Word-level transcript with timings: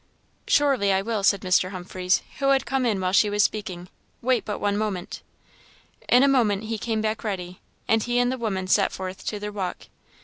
"Surely 0.47 0.91
I 0.91 1.03
will," 1.03 1.21
said 1.21 1.41
Mr. 1.41 1.69
Humphreys, 1.69 2.23
who 2.39 2.47
had 2.49 2.65
come 2.65 2.87
in 2.87 2.99
while 2.99 3.11
she 3.11 3.29
was 3.29 3.43
speaking. 3.43 3.87
"Wait 4.19 4.43
but 4.45 4.57
one 4.57 4.75
moment." 4.75 5.21
In 6.09 6.23
a 6.23 6.27
moment 6.27 6.63
he 6.63 6.79
came 6.79 7.01
back 7.01 7.23
ready, 7.23 7.61
and 7.87 8.01
he 8.01 8.17
and 8.17 8.31
the 8.31 8.37
woman 8.39 8.65
set 8.65 8.91
forth 8.91 9.23
to 9.27 9.37
their 9.39 9.51
walk. 9.51 9.85